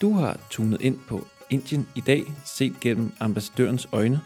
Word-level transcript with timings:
Du 0.00 0.12
har 0.12 0.40
tunet 0.50 0.80
ind 0.80 0.98
på 1.08 1.26
Indien 1.50 1.88
i 1.96 2.00
dag, 2.00 2.22
set 2.44 2.80
gennem 2.80 3.12
ambassadørens 3.20 3.88
øjne. 3.92 4.20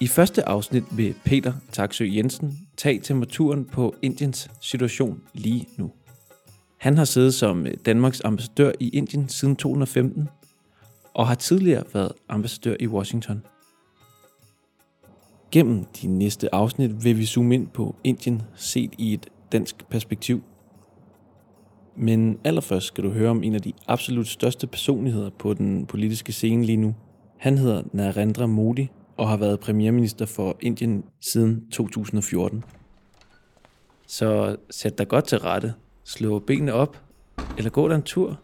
I 0.00 0.06
første 0.06 0.48
afsnit 0.48 0.84
vil 0.96 1.14
Peter 1.24 1.52
Taksø 1.72 2.04
Jensen 2.04 2.68
tage 2.76 3.00
temperaturen 3.00 3.64
på 3.64 3.94
Indiens 4.02 4.50
situation 4.60 5.22
lige 5.34 5.68
nu. 5.76 5.92
Han 6.78 6.98
har 6.98 7.04
siddet 7.04 7.34
som 7.34 7.66
Danmarks 7.86 8.22
ambassadør 8.24 8.72
i 8.80 8.88
Indien 8.88 9.28
siden 9.28 9.56
2015 9.56 10.28
og 11.14 11.28
har 11.28 11.34
tidligere 11.34 11.84
været 11.94 12.12
ambassadør 12.28 12.76
i 12.80 12.86
Washington. 12.86 13.42
Gennem 15.50 15.84
de 15.84 16.06
næste 16.06 16.54
afsnit 16.54 17.04
vil 17.04 17.18
vi 17.18 17.26
zoome 17.26 17.54
ind 17.54 17.68
på 17.68 17.96
Indien 18.04 18.42
set 18.56 18.90
i 18.98 19.14
et 19.14 19.28
dansk 19.52 19.88
perspektiv. 19.90 20.42
Men 21.96 22.38
allerførst 22.44 22.86
skal 22.86 23.04
du 23.04 23.10
høre 23.10 23.30
om 23.30 23.42
en 23.42 23.54
af 23.54 23.62
de 23.62 23.72
absolut 23.86 24.28
største 24.28 24.66
personligheder 24.66 25.30
på 25.38 25.54
den 25.54 25.86
politiske 25.86 26.32
scene 26.32 26.64
lige 26.64 26.76
nu. 26.76 26.94
Han 27.38 27.58
hedder 27.58 27.82
Narendra 27.92 28.46
Modi 28.46 28.88
og 29.16 29.28
har 29.28 29.36
været 29.36 29.60
premierminister 29.60 30.26
for 30.26 30.56
Indien 30.60 31.04
siden 31.20 31.70
2014. 31.70 32.64
Så 34.06 34.56
sæt 34.70 34.98
dig 34.98 35.08
godt 35.08 35.24
til 35.24 35.38
rette, 35.38 35.74
slå 36.04 36.38
benene 36.38 36.72
op, 36.72 36.96
eller 37.58 37.70
gå 37.70 37.88
dig 37.88 37.94
en 37.94 38.02
tur, 38.02 38.40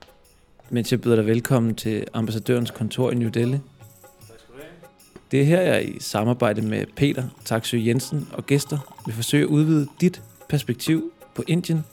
mens 0.70 0.92
jeg 0.92 1.00
byder 1.00 1.16
dig 1.16 1.26
velkommen 1.26 1.74
til 1.74 2.04
ambassadørens 2.14 2.70
kontor 2.70 3.10
i 3.10 3.14
New 3.14 3.28
Delhi. 3.28 3.58
Det 5.30 5.40
er 5.40 5.44
her, 5.44 5.60
jeg 5.60 5.88
i 5.88 6.00
samarbejde 6.00 6.62
med 6.62 6.86
Peter 6.96 7.28
Taksø 7.44 7.78
Jensen 7.78 8.28
og 8.32 8.46
gæster 8.46 9.02
vil 9.06 9.14
forsøge 9.14 9.42
at 9.42 9.48
udvide 9.48 9.86
dit 10.00 10.22
perspektiv 10.48 11.12
på 11.34 11.42
Indien 11.46 11.84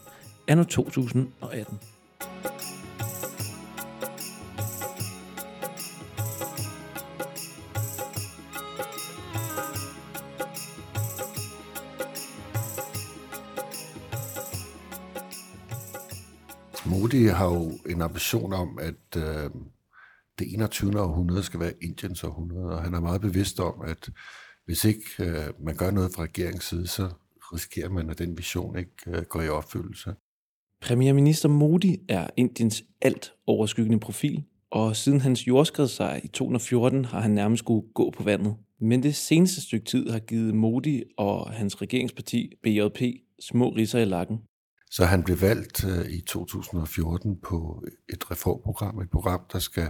anno 0.48 0.64
2018. 0.64 1.80
Modi 16.86 17.26
har 17.26 17.46
jo 17.46 17.72
en 17.90 18.02
ambition 18.02 18.54
om, 18.54 18.80
at 18.82 19.18
øh, 19.18 19.50
det 20.40 20.54
21. 20.54 21.02
århundrede 21.02 21.44
skal 21.44 21.60
være 21.60 21.74
Indiens 21.82 22.24
århundrede, 22.24 22.72
og 22.72 22.84
han 22.84 22.94
er 22.94 23.00
meget 23.00 23.22
bevidst 23.22 23.60
om, 23.60 23.82
at 23.82 24.10
hvis 24.66 24.86
ikke 24.86 25.06
øh, 25.20 25.66
man 25.66 25.76
gør 25.76 25.92
noget 25.92 26.12
fra 26.16 26.24
regeringens 26.24 26.64
side, 26.64 26.88
så 26.88 27.10
risikerer 27.54 27.90
man, 27.90 28.10
at 28.10 28.20
den 28.20 28.38
vision 28.38 28.78
ikke 28.78 28.92
øh, 29.08 29.24
går 29.24 29.42
i 29.42 29.50
opfyldelse. 29.50 30.16
Premierminister 30.86 31.50
Modi 31.50 31.98
er 32.10 32.28
Indiens 32.38 32.84
alt 33.02 33.34
overskyggende 33.48 34.00
profil, 34.00 34.44
og 34.72 34.96
siden 34.96 35.22
hans 35.22 35.48
jordskredssejr 35.48 36.20
i 36.24 36.28
2014 36.28 37.06
har 37.06 37.20
han 37.20 37.32
nærmest 37.32 37.60
skulle 37.60 37.88
gå 37.94 38.14
på 38.18 38.24
vandet. 38.24 38.56
Men 38.82 39.04
det 39.04 39.16
seneste 39.16 39.62
stykke 39.62 39.86
tid 39.86 40.10
har 40.10 40.20
givet 40.20 40.56
Modi 40.56 41.04
og 41.18 41.52
hans 41.52 41.82
regeringsparti 41.82 42.52
BJP 42.64 43.02
små 43.40 43.70
risser 43.70 44.00
i 44.00 44.06
lakken. 44.06 44.38
Så 44.92 45.06
han 45.06 45.24
blev 45.24 45.42
valgt 45.42 45.86
øh, 45.86 46.10
i 46.10 46.22
2014 46.22 47.38
på 47.44 47.84
et 48.10 48.32
reformprogram, 48.32 49.00
et 49.00 49.10
program, 49.10 49.42
der 49.54 49.60
skal 49.60 49.90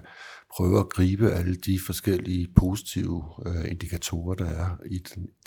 prøve 0.56 0.80
at 0.80 0.90
gribe 0.90 1.32
alle 1.32 1.56
de 1.56 1.80
forskellige 1.86 2.48
positive 2.56 3.24
øh, 3.46 3.72
indikatorer, 3.72 4.36
der 4.36 4.50
er 4.50 4.78
i 4.92 4.98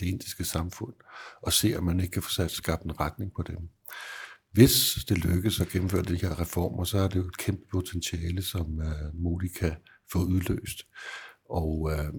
det 0.01 0.07
indiske 0.07 0.45
samfund, 0.45 0.95
og 1.43 1.53
se, 1.53 1.75
om 1.79 1.85
man 1.85 2.01
ikke 2.01 2.13
kan 2.13 2.23
få 2.23 2.31
sat 2.31 2.51
skabt 2.51 2.83
en 2.83 3.01
retning 3.01 3.33
på 3.37 3.43
dem. 3.43 3.57
Hvis 4.53 4.95
det 5.09 5.19
lykkes 5.19 5.61
at 5.61 5.69
gennemføre 5.69 6.03
de 6.03 6.17
her 6.17 6.41
reformer, 6.41 6.85
så 6.85 6.99
er 6.99 7.09
det 7.09 7.17
jo 7.17 7.27
et 7.27 7.37
kæmpe 7.37 7.63
potentiale, 7.73 8.43
som 8.43 8.81
øh, 8.81 9.15
Modi 9.15 9.49
kan 9.49 9.73
få 10.13 10.19
udløst. 10.19 10.83
Og 11.51 11.91
øh, 11.93 12.13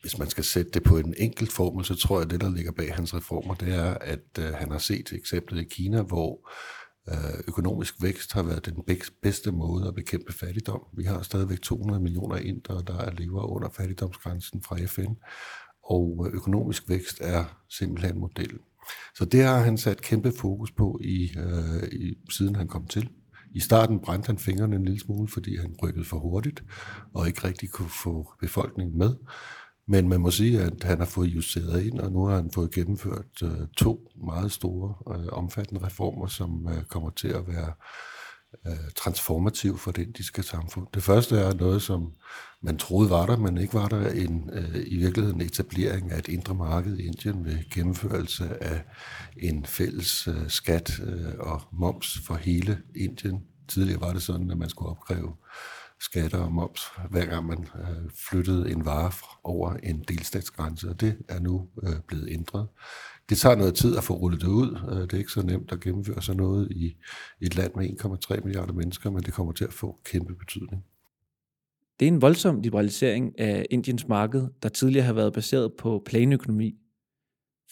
hvis 0.00 0.18
man 0.18 0.30
skal 0.30 0.44
sætte 0.44 0.70
det 0.70 0.82
på 0.82 0.98
en 0.98 1.14
enkelt 1.16 1.52
formel, 1.52 1.84
så 1.84 1.94
tror 1.94 2.16
jeg, 2.16 2.24
at 2.24 2.30
det, 2.30 2.40
der 2.40 2.54
ligger 2.54 2.72
bag 2.72 2.94
hans 2.94 3.14
reformer, 3.14 3.54
det 3.54 3.74
er, 3.74 3.94
at 3.94 4.38
øh, 4.38 4.54
han 4.54 4.70
har 4.70 4.78
set 4.78 5.12
eksemplet 5.12 5.60
i 5.60 5.68
Kina, 5.70 6.02
hvor 6.02 6.50
øh, 7.08 7.40
økonomisk 7.48 8.02
vækst 8.02 8.32
har 8.32 8.42
været 8.42 8.66
den 8.66 8.82
bedste 9.22 9.52
måde 9.52 9.88
at 9.88 9.94
bekæmpe 9.94 10.32
fattigdom. 10.32 10.80
Vi 10.96 11.04
har 11.04 11.22
stadigvæk 11.22 11.62
200 11.62 12.02
millioner 12.02 12.36
indere, 12.36 12.82
der 12.86 13.10
lever 13.10 13.42
under 13.42 13.68
fattigdomsgrænsen 13.68 14.62
fra 14.62 14.76
FN, 14.86 15.14
og 15.84 16.26
øh, 16.26 16.34
økonomisk 16.34 16.88
vækst 16.88 17.18
er 17.20 17.44
simpelthen 17.68 18.18
modellen. 18.18 18.60
Så 19.14 19.24
det 19.24 19.42
har 19.42 19.58
han 19.58 19.78
sat 19.78 20.02
kæmpe 20.02 20.32
fokus 20.32 20.70
på, 20.70 21.00
i, 21.04 21.30
øh, 21.38 21.88
i, 21.92 22.14
siden 22.30 22.56
han 22.56 22.68
kom 22.68 22.86
til. 22.86 23.08
I 23.54 23.60
starten 23.60 24.00
brændte 24.00 24.26
han 24.26 24.38
fingrene 24.38 24.76
en 24.76 24.84
lille 24.84 25.00
smule, 25.00 25.28
fordi 25.28 25.56
han 25.56 25.74
rykkede 25.82 26.04
for 26.04 26.18
hurtigt, 26.18 26.64
og 27.14 27.26
ikke 27.26 27.48
rigtig 27.48 27.70
kunne 27.70 27.88
få 27.88 28.32
befolkningen 28.40 28.98
med. 28.98 29.14
Men 29.88 30.08
man 30.08 30.20
må 30.20 30.30
sige, 30.30 30.62
at 30.62 30.82
han 30.82 30.98
har 30.98 31.06
fået 31.06 31.26
justeret 31.26 31.82
ind, 31.82 32.00
og 32.00 32.12
nu 32.12 32.24
har 32.24 32.36
han 32.36 32.50
fået 32.50 32.70
gennemført 32.70 33.42
øh, 33.42 33.68
to 33.76 34.10
meget 34.26 34.52
store, 34.52 34.94
øh, 35.16 35.26
omfattende 35.32 35.86
reformer, 35.86 36.26
som 36.26 36.68
øh, 36.68 36.84
kommer 36.84 37.10
til 37.10 37.28
at 37.28 37.48
være 37.48 37.72
øh, 38.66 38.90
transformativ 38.96 39.78
for 39.78 39.90
det 39.90 40.02
indiske 40.02 40.42
samfund. 40.42 40.86
Det 40.94 41.02
første 41.02 41.38
er 41.38 41.54
noget, 41.54 41.82
som 41.82 42.12
man 42.62 42.78
troede 42.78 43.10
var 43.10 43.26
der, 43.26 43.36
men 43.36 43.58
ikke 43.58 43.74
var 43.74 43.88
der 43.88 44.10
en, 44.10 44.50
øh, 44.52 44.82
i 44.86 44.96
virkeligheden 44.96 45.40
etablering 45.40 46.12
af 46.12 46.18
et 46.18 46.28
indre 46.28 46.54
marked 46.54 46.98
i 46.98 47.06
Indien 47.06 47.42
med 47.42 47.70
gennemførelse 47.70 48.62
af 48.62 48.84
en 49.36 49.66
fælles 49.66 50.28
øh, 50.28 50.48
skat 50.48 51.00
øh, 51.00 51.32
og 51.38 51.62
moms 51.72 52.18
for 52.26 52.34
hele 52.34 52.78
Indien. 52.96 53.42
Tidligere 53.68 54.00
var 54.00 54.12
det 54.12 54.22
sådan, 54.22 54.50
at 54.50 54.58
man 54.58 54.68
skulle 54.68 54.90
opkræve 54.90 55.32
skatter 56.00 56.38
og 56.38 56.52
moms, 56.52 56.80
hver 57.10 57.26
gang 57.26 57.46
man 57.46 57.68
øh, 57.78 58.10
flyttede 58.30 58.70
en 58.70 58.84
vare 58.84 59.12
over 59.44 59.74
en 59.82 60.04
delstatsgrænse, 60.08 60.88
og 60.88 61.00
det 61.00 61.18
er 61.28 61.40
nu 61.40 61.68
øh, 61.82 62.00
blevet 62.08 62.28
ændret. 62.30 62.68
Det 63.28 63.38
tager 63.38 63.56
noget 63.56 63.74
tid 63.74 63.96
at 63.96 64.04
få 64.04 64.14
rullet 64.14 64.40
det 64.40 64.48
ud. 64.48 64.78
Øh, 64.90 65.02
det 65.02 65.12
er 65.12 65.18
ikke 65.18 65.32
så 65.32 65.42
nemt 65.42 65.72
at 65.72 65.80
gennemføre 65.80 66.22
sådan 66.22 66.36
noget 66.36 66.68
i 66.70 66.96
et 67.40 67.56
land 67.56 67.72
med 67.76 67.88
1,3 68.36 68.44
milliarder 68.44 68.72
mennesker, 68.72 69.10
men 69.10 69.22
det 69.22 69.34
kommer 69.34 69.52
til 69.52 69.64
at 69.64 69.72
få 69.72 69.98
kæmpe 70.04 70.34
betydning. 70.34 70.84
Det 72.00 72.08
er 72.08 72.12
en 72.12 72.22
voldsom 72.22 72.60
liberalisering 72.60 73.40
af 73.40 73.66
Indiens 73.70 74.08
marked, 74.08 74.48
der 74.62 74.68
tidligere 74.68 75.06
har 75.06 75.12
været 75.12 75.32
baseret 75.32 75.72
på 75.78 76.02
planøkonomi. 76.06 76.74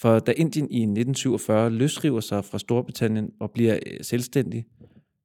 For 0.01 0.19
da 0.19 0.33
Indien 0.33 0.71
i 0.71 0.83
1947 0.83 1.71
løsriver 1.71 2.21
sig 2.21 2.45
fra 2.45 2.59
Storbritannien 2.59 3.31
og 3.41 3.51
bliver 3.51 3.79
øh, 3.87 3.99
selvstændig, 4.03 4.67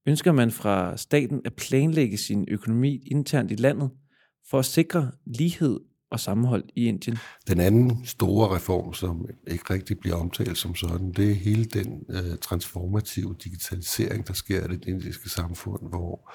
ønsker 0.05 0.31
man 0.31 0.51
fra 0.51 0.97
staten 0.97 1.41
at 1.45 1.53
planlægge 1.53 2.17
sin 2.17 2.45
økonomi 2.47 3.03
internt 3.05 3.51
i 3.51 3.55
landet 3.55 3.89
for 4.49 4.59
at 4.59 4.65
sikre 4.65 5.11
lighed 5.25 5.79
og 6.11 6.19
sammenhold 6.19 6.63
i 6.75 6.85
Indien. 6.87 7.17
Den 7.47 7.59
anden 7.59 8.05
store 8.05 8.55
reform, 8.55 8.93
som 8.93 9.25
ikke 9.47 9.73
rigtig 9.73 9.99
bliver 9.99 10.15
omtalt 10.15 10.57
som 10.57 10.75
sådan, 10.75 11.11
det 11.11 11.31
er 11.31 11.35
hele 11.35 11.65
den 11.65 12.03
øh, 12.09 12.37
transformative 12.41 13.35
digitalisering, 13.43 14.27
der 14.27 14.33
sker 14.33 14.65
i 14.65 14.67
det 14.67 14.85
indiske 14.87 15.29
samfund, 15.29 15.89
hvor 15.89 16.31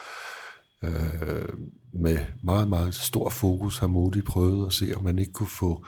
øh, 0.85 1.49
med 1.93 2.19
meget, 2.43 2.69
meget 2.69 2.95
stor 2.95 3.29
fokus 3.31 3.79
har 3.79 3.87
Modi 3.87 4.23
prøvet 4.23 4.67
at 4.67 4.73
se, 4.73 4.93
om 4.97 5.05
man 5.05 5.19
ikke 5.19 5.33
kunne 5.33 5.49
få 5.49 5.87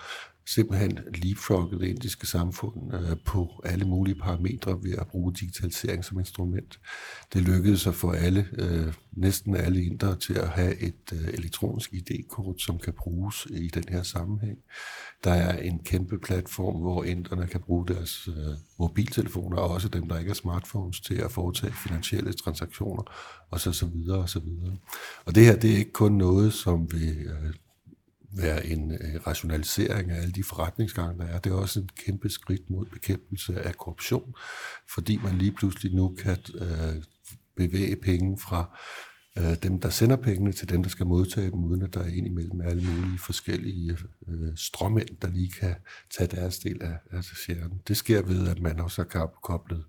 simpelthen 0.49 0.99
leapfrogget 1.15 1.81
det 1.81 1.89
indiske 1.89 2.27
samfund 2.27 2.95
øh, 2.95 3.17
på 3.25 3.63
alle 3.65 3.85
mulige 3.85 4.15
parametre 4.15 4.83
ved 4.83 4.93
at 4.99 5.07
bruge 5.07 5.35
digitalisering 5.35 6.05
som 6.05 6.19
instrument. 6.19 6.81
Det 7.33 7.43
lykkedes 7.43 7.87
at 7.87 7.95
få 7.95 8.11
alle, 8.11 8.47
øh, 8.59 8.95
næsten 9.13 9.57
alle 9.57 9.85
indre 9.85 10.17
til 10.17 10.35
at 10.35 10.49
have 10.49 10.77
et 10.77 11.13
øh, 11.13 11.29
elektronisk 11.35 11.93
ID-kort, 11.93 12.61
som 12.61 12.79
kan 12.79 12.93
bruges 12.93 13.47
i 13.51 13.69
den 13.69 13.85
her 13.89 14.03
sammenhæng. 14.03 14.59
Der 15.25 15.33
er 15.33 15.59
en 15.59 15.79
kæmpe 15.85 16.19
platform, 16.19 16.81
hvor 16.81 17.05
inderne 17.05 17.47
kan 17.47 17.61
bruge 17.61 17.87
deres 17.87 18.29
øh, 18.29 18.55
mobiltelefoner, 18.79 19.57
og 19.57 19.69
også 19.69 19.89
dem, 19.89 20.09
der 20.09 20.19
ikke 20.19 20.29
har 20.29 20.35
smartphones, 20.35 21.01
til 21.01 21.15
at 21.15 21.33
foretage 21.33 21.73
finansielle 21.73 22.33
transaktioner, 22.33 23.03
og 23.51 23.61
så, 23.61 23.73
så 23.73 23.87
videre 23.87 24.19
og 24.19 24.29
så 24.29 24.41
videre. 24.41 24.77
Og 25.25 25.35
det 25.35 25.45
her, 25.45 25.57
det 25.57 25.73
er 25.73 25.77
ikke 25.77 25.93
kun 25.93 26.13
noget, 26.13 26.53
som 26.53 26.93
vil 26.93 27.17
øh, 27.19 27.55
være 28.37 28.67
en 28.67 28.93
øh, 28.93 29.27
rationalisering 29.27 30.11
af 30.11 30.21
alle 30.23 30.33
de 30.33 30.45
forretningsgange, 30.45 31.19
der 31.19 31.27
er. 31.27 31.39
Det 31.39 31.53
er 31.53 31.57
også 31.57 31.81
en 31.81 31.89
kæmpe 32.07 32.29
skridt 32.29 32.71
mod 32.71 32.87
bekæmpelse 32.87 33.61
af 33.63 33.77
korruption, 33.77 34.35
fordi 34.95 35.17
man 35.17 35.39
lige 35.39 35.53
pludselig 35.53 35.95
nu 35.95 36.17
kan 36.19 36.39
øh, 36.55 37.03
bevæge 37.57 37.97
penge 37.97 38.39
fra 38.39 38.79
øh, 39.39 39.57
dem, 39.63 39.81
der 39.81 39.91
sender 39.91 40.17
pengene, 40.17 40.53
til 40.53 40.69
dem, 40.69 40.83
der 40.83 40.91
skal 40.91 41.07
modtage 41.07 41.51
dem, 41.51 41.65
uden 41.65 41.83
at 41.83 41.95
der 41.95 42.01
er 42.01 42.09
ind 42.09 42.27
imellem 42.27 42.61
alle 42.61 42.83
mulige 42.83 43.19
forskellige 43.19 43.99
øh, 44.29 44.57
strømmænd, 44.57 45.09
der 45.23 45.29
lige 45.29 45.51
kan 45.51 45.75
tage 46.17 46.37
deres 46.37 46.59
del 46.59 46.83
af, 46.83 46.99
af 47.11 47.25
sharen. 47.25 47.81
Det 47.89 47.97
sker 47.97 48.23
ved, 48.23 48.49
at 48.49 48.61
man 48.61 48.81
også 48.81 49.05
har 49.13 49.27
koblet 49.43 49.85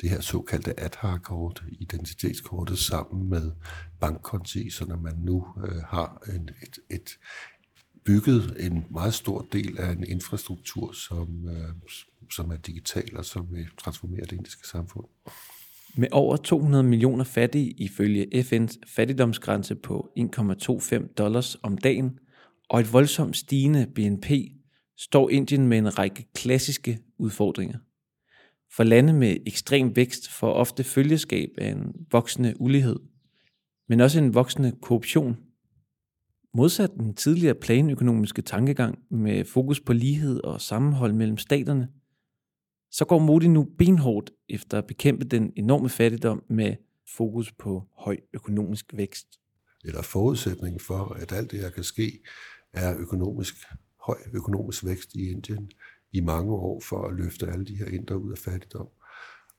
det 0.00 0.10
her 0.10 0.20
såkaldte 0.20 0.80
Aadhaar-kort, 0.80 1.64
identitetskortet, 1.80 2.78
sammen 2.78 3.30
med 3.30 3.52
bankkonti, 4.00 4.70
så 4.70 4.84
når 4.84 4.96
man 4.96 5.14
nu 5.16 5.46
øh, 5.66 5.82
har 5.82 6.22
en, 6.34 6.48
et, 6.62 6.78
et, 6.90 7.10
bygget 8.08 8.56
en 8.58 8.84
meget 8.90 9.14
stor 9.14 9.48
del 9.52 9.78
af 9.78 9.92
en 9.92 10.04
infrastruktur, 10.04 10.92
som, 10.92 11.48
øh, 11.48 11.74
som 12.30 12.50
er 12.50 12.56
digital 12.56 13.16
og 13.16 13.24
som 13.24 13.46
vil 13.50 13.66
transformere 13.78 14.20
det 14.20 14.32
indiske 14.32 14.68
samfund. 14.68 15.04
Med 15.96 16.08
over 16.12 16.36
200 16.36 16.84
millioner 16.84 17.24
fattige 17.24 17.70
ifølge 17.70 18.26
FN's 18.34 18.78
fattigdomsgrænse 18.96 19.74
på 19.74 20.10
1,25 20.16 21.14
dollars 21.18 21.56
om 21.62 21.78
dagen 21.78 22.18
og 22.68 22.80
et 22.80 22.92
voldsomt 22.92 23.36
stigende 23.36 23.86
BNP, 23.94 24.30
står 24.96 25.30
Indien 25.30 25.66
med 25.66 25.78
en 25.78 25.98
række 25.98 26.26
klassiske 26.34 26.98
udfordringer. 27.18 27.78
For 28.76 28.84
lande 28.84 29.12
med 29.12 29.36
ekstrem 29.46 29.96
vækst 29.96 30.28
får 30.28 30.52
ofte 30.52 30.84
følgeskab 30.84 31.48
af 31.58 31.70
en 31.70 31.92
voksende 32.10 32.54
ulighed, 32.60 32.96
men 33.88 34.00
også 34.00 34.18
en 34.18 34.34
voksende 34.34 34.72
korruption. 34.82 35.36
Modsat 36.58 36.90
den 36.94 37.14
tidligere 37.14 37.54
planøkonomiske 37.54 38.42
tankegang 38.42 38.98
med 39.10 39.44
fokus 39.44 39.80
på 39.80 39.92
lighed 39.92 40.40
og 40.44 40.60
sammenhold 40.60 41.12
mellem 41.12 41.36
staterne, 41.36 41.88
så 42.90 43.04
går 43.04 43.18
Modi 43.18 43.48
nu 43.48 43.64
benhårdt 43.78 44.30
efter 44.48 44.78
at 44.78 44.86
bekæmpe 44.86 45.24
den 45.24 45.52
enorme 45.56 45.88
fattigdom 45.88 46.42
med 46.48 46.76
fokus 47.16 47.52
på 47.52 47.88
høj 47.92 48.16
økonomisk 48.32 48.86
vækst. 48.94 49.26
Eller 49.84 50.02
forudsætningen 50.02 50.80
for, 50.80 51.16
at 51.20 51.32
alt 51.32 51.50
det 51.50 51.60
her 51.60 51.70
kan 51.70 51.84
ske, 51.84 52.22
er 52.72 52.98
økonomisk, 52.98 53.54
høj 54.06 54.16
økonomisk 54.32 54.84
vækst 54.84 55.14
i 55.14 55.30
Indien 55.30 55.70
i 56.12 56.20
mange 56.20 56.52
år 56.52 56.80
for 56.80 57.08
at 57.08 57.14
løfte 57.14 57.46
alle 57.46 57.64
de 57.64 57.76
her 57.76 57.86
indre 57.86 58.18
ud 58.18 58.32
af 58.32 58.38
fattigdom. 58.38 58.88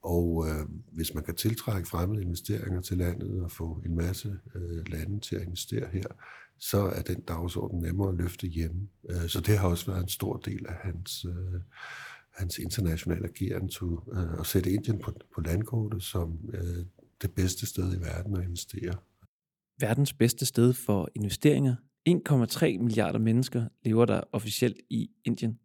Og 0.04 0.46
øh, 0.48 0.66
hvis 0.92 1.14
man 1.14 1.24
kan 1.24 1.36
tiltrække 1.36 1.90
fremmede 1.90 2.22
investeringer 2.22 2.82
til 2.82 2.98
landet 2.98 3.44
og 3.44 3.52
få 3.52 3.82
en 3.86 3.96
masse 3.96 4.40
øh, 4.56 4.88
lande 4.88 5.20
til 5.20 5.36
at 5.36 5.42
investere 5.42 5.88
her, 5.94 6.08
så 6.60 6.78
er 6.78 7.02
den 7.02 7.22
dagsorden 7.22 7.80
nemmere 7.80 8.10
at 8.10 8.16
løfte 8.16 8.48
hjemme. 8.48 8.88
Øh, 9.10 9.28
så 9.28 9.42
det 9.42 9.58
har 9.58 9.68
også 9.68 9.92
været 9.92 10.04
en 10.04 10.10
stor 10.10 10.38
del 10.38 10.66
af 10.68 10.74
hans, 10.74 11.26
øh, 11.26 11.62
hans 12.34 12.58
internationale 12.58 13.28
ageren 13.28 13.70
til 13.70 13.88
øh, 14.12 14.40
at 14.40 14.46
sætte 14.46 14.72
Indien 14.72 15.00
på, 15.00 15.14
på 15.36 15.42
landkortet 15.42 16.04
som 16.04 16.40
det 17.22 17.32
bedste 17.32 17.66
sted 17.66 17.98
i 17.98 18.02
verden 18.02 18.38
at 18.38 18.44
investere. 18.44 18.94
Verdens 19.80 20.14
bedste 20.14 20.46
sted 20.46 20.74
for 20.74 21.10
investeringer. 21.16 21.76
1,3 22.10 22.84
milliarder 22.84 23.20
mennesker 23.20 23.68
lever 23.84 24.06
der 24.06 24.22
officielt 24.32 24.78
i 24.90 25.10
Indien. 25.26 25.60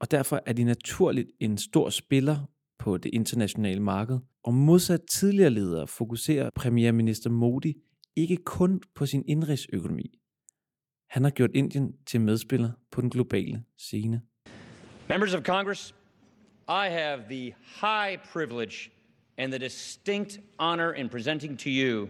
Og 0.00 0.10
derfor 0.10 0.42
er 0.46 0.52
de 0.52 0.64
naturligt 0.64 1.30
en 1.40 1.58
stor 1.58 1.90
spiller 1.90 2.50
på 2.78 2.96
det 2.96 3.10
internationale 3.14 3.80
marked. 3.80 4.18
Og 4.44 4.54
modsat 4.54 5.00
tidligere 5.10 5.50
ledere 5.50 5.86
fokuserer 5.86 6.50
premierminister 6.54 7.30
Modi 7.30 7.74
ikke 8.16 8.36
kun 8.36 8.82
på 8.94 9.06
sin 9.06 9.24
indrigsøkonomi. 9.28 10.18
Han 11.10 11.24
har 11.24 11.30
gjort 11.30 11.50
Indien 11.54 11.96
til 12.06 12.20
medspiller 12.20 12.72
på 12.90 13.00
den 13.00 13.10
globale 13.10 13.64
scene. 13.78 14.22
Members 15.08 15.34
of 15.34 15.42
Congress, 15.42 15.94
I 16.68 16.88
have 16.90 17.24
the 17.28 17.54
high 17.80 18.18
privilege 18.32 18.90
and 19.38 19.52
the 19.52 19.58
distinct 19.58 20.40
honor 20.58 20.92
in 20.92 21.08
presenting 21.08 21.58
to 21.58 21.70
you 21.70 22.08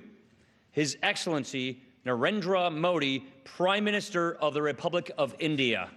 His 0.73 0.97
Excellency 1.03 1.77
Narendra 2.07 2.71
Modi, 2.71 3.25
Prime 3.45 3.85
Minister 3.85 4.37
of 4.41 4.55
the 4.55 4.63
Republic 4.63 5.11
of 5.19 5.35
India. 5.41 5.89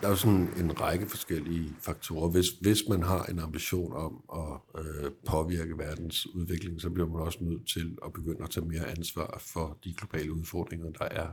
Der 0.00 0.06
er 0.06 0.10
jo 0.10 0.16
sådan 0.16 0.48
en 0.56 0.80
række 0.80 1.06
forskellige 1.06 1.74
faktorer. 1.80 2.30
Hvis, 2.30 2.46
hvis 2.60 2.88
man 2.88 3.02
har 3.02 3.24
en 3.24 3.38
ambition 3.38 3.92
om 3.92 4.24
at 4.34 4.82
øh, 4.84 5.10
påvirke 5.26 5.78
verdens 5.78 6.26
udvikling, 6.34 6.80
så 6.80 6.90
bliver 6.90 7.08
man 7.08 7.20
også 7.20 7.38
nødt 7.40 7.68
til 7.68 7.98
at 8.04 8.12
begynde 8.12 8.44
at 8.44 8.50
tage 8.50 8.66
mere 8.66 8.88
ansvar 8.88 9.42
for 9.54 9.78
de 9.84 9.94
globale 9.94 10.32
udfordringer, 10.32 10.90
der 10.90 11.04
er. 11.04 11.28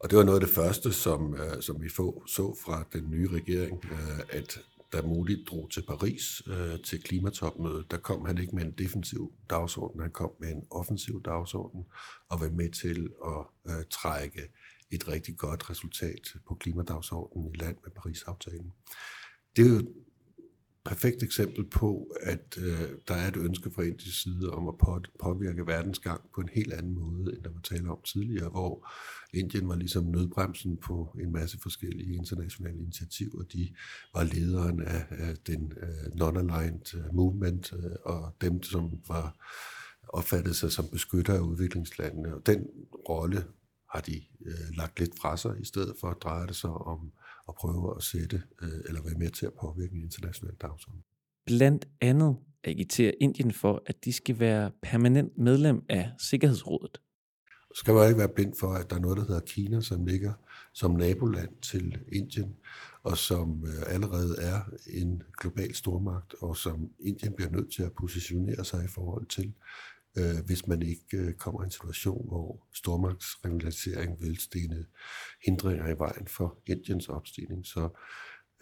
Og 0.00 0.10
det 0.10 0.18
var 0.18 0.24
noget 0.24 0.40
af 0.40 0.46
det 0.46 0.54
første, 0.54 0.92
som, 0.92 1.34
øh, 1.34 1.62
som 1.62 1.82
vi 1.82 1.88
få, 1.88 2.22
så 2.26 2.56
fra 2.64 2.84
den 2.92 3.10
nye 3.10 3.28
regering, 3.28 3.84
øh, 3.84 4.20
at 4.28 4.60
da 4.92 5.02
Modi 5.02 5.44
drog 5.44 5.70
til 5.70 5.82
Paris 5.88 6.42
øh, 6.46 6.82
til 6.84 7.02
klimatopmødet, 7.02 7.90
der 7.90 7.96
kom 7.96 8.24
han 8.24 8.38
ikke 8.38 8.56
med 8.56 8.64
en 8.64 8.74
defensiv 8.78 9.32
dagsorden, 9.50 10.00
han 10.00 10.10
kom 10.10 10.30
med 10.40 10.48
en 10.48 10.62
offensiv 10.70 11.22
dagsorden 11.24 11.84
og 12.28 12.40
var 12.40 12.50
med 12.50 12.70
til 12.70 13.10
at 13.26 13.72
øh, 13.72 13.84
trække 13.90 14.40
et 14.90 15.08
rigtig 15.08 15.36
godt 15.36 15.70
resultat 15.70 16.34
på 16.48 16.54
klimadagsordenen 16.54 17.54
i 17.54 17.56
land 17.56 17.76
med 17.84 17.92
Paris-aftalen. 17.96 18.72
Det 19.56 19.66
er 19.66 19.70
jo 19.70 19.76
et 19.76 19.88
perfekt 20.84 21.22
eksempel 21.22 21.64
på, 21.64 22.14
at 22.20 22.58
øh, 22.58 22.88
der 23.08 23.14
er 23.14 23.28
et 23.28 23.36
ønske 23.36 23.70
fra 23.70 23.82
indisk 23.82 24.22
side 24.22 24.50
om 24.50 24.68
at 24.68 24.74
påvirke 25.20 25.66
verdens 25.66 25.98
gang 25.98 26.20
på 26.34 26.40
en 26.40 26.48
helt 26.52 26.72
anden 26.72 26.94
måde, 26.94 27.34
end 27.34 27.42
der 27.42 27.50
var 27.50 27.60
tale 27.60 27.90
om 27.90 27.98
tidligere, 28.04 28.48
hvor 28.48 28.88
Indien 29.34 29.68
var 29.68 29.76
ligesom 29.76 30.04
nødbremsen 30.04 30.76
på 30.76 31.16
en 31.20 31.32
masse 31.32 31.58
forskellige 31.62 32.14
internationale 32.14 32.78
initiativer. 32.78 33.42
De 33.42 33.74
var 34.14 34.24
lederen 34.24 34.82
af, 34.82 35.06
af 35.10 35.36
den 35.46 35.72
øh, 35.82 36.22
non-aligned 36.22 36.98
øh, 36.98 37.14
movement, 37.14 37.72
øh, 37.72 37.96
og 38.04 38.36
dem, 38.40 38.62
som 38.62 38.90
var 39.08 39.36
opfattet 40.08 40.56
sig 40.56 40.72
som 40.72 40.88
beskytter 40.92 41.34
af 41.34 41.40
udviklingslandene. 41.40 42.34
Og 42.34 42.46
den 42.46 42.66
rolle 43.08 43.44
har 43.92 44.00
de 44.00 44.16
øh, 44.46 44.76
lagt 44.76 45.00
lidt 45.00 45.18
fra 45.20 45.36
sig, 45.36 45.60
i 45.60 45.64
stedet 45.64 45.94
for 46.00 46.08
at 46.08 46.16
dreje 46.22 46.46
det 46.46 46.56
sig 46.56 46.70
om 46.70 47.12
at 47.48 47.54
prøve 47.54 47.96
at 47.96 48.02
sætte 48.02 48.42
øh, 48.62 48.68
eller 48.88 49.02
være 49.02 49.18
med 49.18 49.30
til 49.30 49.46
at 49.46 49.52
påvirke 49.60 49.94
en 49.94 50.02
international 50.02 50.54
dagsorden. 50.54 51.04
Blandt 51.46 51.88
andet 52.00 52.36
agiterer 52.64 53.12
Indien 53.20 53.52
for, 53.52 53.82
at 53.86 54.04
de 54.04 54.12
skal 54.12 54.38
være 54.38 54.70
permanent 54.82 55.38
medlem 55.38 55.82
af 55.88 56.10
Sikkerhedsrådet. 56.18 57.00
Så 57.74 57.80
skal 57.80 57.94
man 57.94 58.08
ikke 58.08 58.18
være 58.18 58.28
blind 58.28 58.54
for, 58.60 58.72
at 58.72 58.90
der 58.90 58.96
er 58.96 59.00
noget, 59.00 59.16
der 59.16 59.24
hedder 59.24 59.40
Kina, 59.40 59.80
som 59.80 60.06
ligger 60.06 60.32
som 60.72 60.90
naboland 60.90 61.60
til 61.62 61.98
Indien, 62.12 62.56
og 63.02 63.18
som 63.18 63.64
øh, 63.66 63.94
allerede 63.94 64.36
er 64.38 64.60
en 64.86 65.22
global 65.40 65.74
stormagt, 65.74 66.34
og 66.40 66.56
som 66.56 66.90
Indien 67.00 67.32
bliver 67.32 67.50
nødt 67.50 67.72
til 67.72 67.82
at 67.82 67.92
positionere 67.92 68.64
sig 68.64 68.84
i 68.84 68.88
forhold 68.88 69.26
til 69.26 69.54
øh, 70.16 70.44
hvis 70.46 70.66
man 70.66 70.82
ikke 70.82 71.16
øh, 71.16 71.34
kommer 71.34 71.62
i 71.62 71.64
en 71.64 71.70
situation, 71.70 72.28
hvor 72.28 72.66
stormagtsrivalisering 72.74 74.20
vil 74.20 74.38
stene 74.38 74.86
hindringer 75.46 75.88
i 75.88 75.98
vejen 75.98 76.26
for 76.26 76.62
Indiens 76.66 77.08
opstigning. 77.08 77.66
Så 77.66 77.88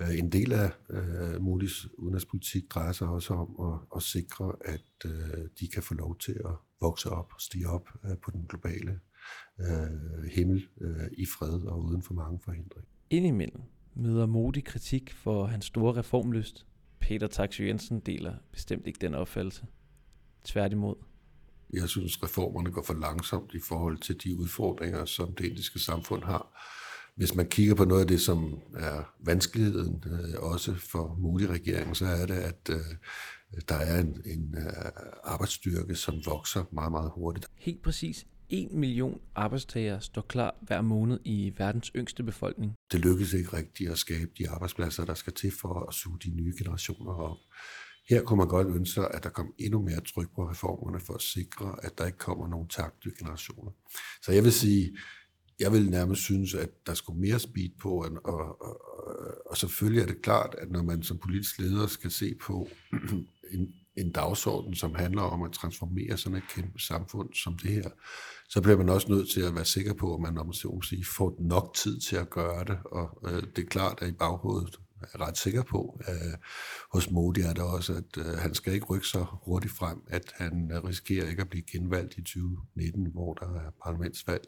øh, 0.01 0.19
en 0.19 0.33
del 0.33 0.53
af 0.53 0.71
øh, 0.91 1.41
Modis 1.41 1.87
udenrigspolitik 1.99 2.63
drejer 2.71 2.93
sig 2.93 3.09
også 3.09 3.35
om 3.35 3.73
at, 3.73 3.97
at 3.97 4.03
sikre, 4.03 4.53
at 4.65 5.11
øh, 5.11 5.49
de 5.61 5.69
kan 5.69 5.83
få 5.83 5.95
lov 5.95 6.19
til 6.19 6.33
at 6.45 6.55
vokse 6.81 7.11
op 7.11 7.33
og 7.35 7.41
stige 7.41 7.69
op 7.69 7.89
øh, 8.05 8.19
på 8.23 8.31
den 8.31 8.47
globale 8.49 9.01
øh, 9.61 10.25
himmel 10.33 10.69
øh, 10.81 11.07
i 11.19 11.27
fred 11.27 11.63
og 11.63 11.83
uden 11.83 12.03
for 12.03 12.15
mange 12.15 12.41
forhindringer. 12.45 12.89
Indimellem 13.11 13.63
møder 13.95 14.27
Modi 14.27 14.61
kritik 14.61 15.13
for 15.13 15.47
hans 15.47 15.65
store 15.65 15.97
reformlyst. 15.97 16.67
Peter 17.01 17.27
Taxi 17.27 17.67
Jensen 17.67 18.01
deler 18.01 18.35
bestemt 18.53 18.87
ikke 18.87 18.99
den 19.01 19.15
opfattelse. 19.15 19.67
Tværtimod. 20.45 20.95
Jeg 21.73 21.89
synes, 21.89 22.23
reformerne 22.23 22.71
går 22.71 22.83
for 22.83 22.95
langsomt 22.95 23.55
i 23.55 23.61
forhold 23.61 23.99
til 23.99 24.25
de 24.25 24.39
udfordringer, 24.39 25.05
som 25.05 25.35
det 25.35 25.45
indiske 25.45 25.79
samfund 25.79 26.23
har. 26.25 26.63
Hvis 27.17 27.35
man 27.35 27.49
kigger 27.49 27.75
på 27.75 27.85
noget 27.85 28.01
af 28.01 28.07
det, 28.07 28.21
som 28.21 28.61
er 28.77 29.15
vanskeligheden 29.21 30.05
øh, 30.07 30.43
også 30.43 30.75
for 30.75 31.17
mulig 31.19 31.49
regeringen, 31.51 31.95
så 31.95 32.07
er 32.07 32.27
det, 32.27 32.35
at 32.35 32.71
øh, 32.71 32.77
der 33.69 33.75
er 33.75 34.01
en, 34.01 34.23
en 34.25 34.55
øh, 34.59 34.91
arbejdsstyrke, 35.25 35.95
som 35.95 36.15
vokser 36.27 36.65
meget, 36.73 36.93
meget 36.93 37.11
hurtigt. 37.15 37.47
Helt 37.55 37.83
præcis. 37.83 38.27
1 38.49 38.73
million 38.73 39.21
arbejdstagere 39.35 40.01
står 40.01 40.23
klar 40.23 40.55
hver 40.61 40.81
måned 40.81 41.19
i 41.25 41.55
verdens 41.59 41.91
yngste 41.97 42.23
befolkning. 42.23 42.75
Det 42.93 43.01
lykkes 43.01 43.33
ikke 43.33 43.57
rigtigt 43.57 43.91
at 43.91 43.99
skabe 43.99 44.31
de 44.39 44.49
arbejdspladser, 44.51 45.05
der 45.05 45.15
skal 45.15 45.33
til 45.33 45.53
for 45.61 45.89
at 45.89 45.95
suge 45.95 46.19
de 46.25 46.31
nye 46.31 46.55
generationer 46.59 47.13
op. 47.13 47.37
Her 48.09 48.23
kunne 48.23 48.37
man 48.37 48.49
godt 48.49 48.67
ønske 48.67 48.95
sig, 48.95 49.11
at 49.15 49.23
der 49.23 49.29
kom 49.29 49.53
endnu 49.59 49.83
mere 49.83 50.01
tryk 50.01 50.29
på 50.35 50.51
reformerne 50.51 51.01
for 51.01 51.15
at 51.15 51.23
sikre, 51.23 51.77
at 51.83 51.99
der 51.99 52.07
ikke 52.07 52.19
kommer 52.19 52.49
nogen 52.49 52.69
tabte 52.69 53.11
generationer. 53.19 53.71
Så 54.23 54.33
jeg 54.33 54.45
vil 54.45 54.53
sige, 54.53 54.97
jeg 55.59 55.73
vil 55.73 55.91
nærmest 55.91 56.23
synes, 56.23 56.55
at 56.55 56.71
der 56.87 56.95
skulle 56.95 57.21
mere 57.21 57.39
speed 57.39 57.71
på, 57.81 57.91
og, 57.91 58.11
og, 58.25 58.63
og, 58.63 58.81
og 59.47 59.57
selvfølgelig 59.57 60.03
er 60.03 60.07
det 60.07 60.23
klart, 60.23 60.55
at 60.59 60.71
når 60.71 60.83
man 60.83 61.03
som 61.03 61.19
politisk 61.19 61.59
leder 61.59 61.87
skal 61.87 62.11
se 62.11 62.35
på 62.41 62.69
en, 63.53 63.75
en 63.97 64.13
dagsorden, 64.13 64.75
som 64.75 64.95
handler 64.95 65.23
om 65.23 65.43
at 65.43 65.53
transformere 65.53 66.17
sådan 66.17 66.39
et 66.39 66.49
kæmpe 66.49 66.79
samfund 66.79 67.35
som 67.35 67.59
det 67.59 67.71
her, 67.71 67.91
så 68.49 68.61
bliver 68.61 68.77
man 68.77 68.89
også 68.89 69.13
nødt 69.13 69.31
til 69.31 69.41
at 69.41 69.55
være 69.55 69.65
sikker 69.65 69.95
på, 69.95 70.15
at 70.15 70.21
man 70.21 70.39
om 70.39 70.47
man 70.47 70.83
sige, 70.83 71.05
får 71.05 71.37
nok 71.41 71.75
tid 71.75 72.01
til 72.01 72.17
at 72.17 72.31
gøre 72.31 72.65
det. 72.65 72.79
Og 72.85 73.19
øh, 73.25 73.43
det 73.57 73.65
er 73.65 73.69
klart, 73.69 73.99
at 74.03 74.09
i 74.09 74.13
baghovedet 74.13 74.81
er 75.03 75.27
ret 75.27 75.39
sikker 75.39 75.63
på. 75.63 76.01
Øh, 76.09 76.39
hos 76.93 77.11
Modi 77.11 77.41
er 77.41 77.53
det 77.53 77.63
også, 77.63 77.93
at 77.95 78.19
øh, 78.19 78.39
han 78.39 78.55
skal 78.55 78.73
ikke 78.73 78.87
rykke 78.87 79.07
så 79.07 79.27
hurtigt 79.33 79.73
frem, 79.73 80.03
at 80.09 80.33
han 80.37 80.71
øh, 80.73 80.85
risikerer 80.85 81.29
ikke 81.29 81.43
at 81.43 81.49
blive 81.49 81.65
genvalgt 81.73 82.15
i 82.19 82.23
2019, 82.23 83.07
hvor 83.13 83.35
der 83.35 83.47
er 83.47 83.71
parlamentsvalg, 83.85 84.43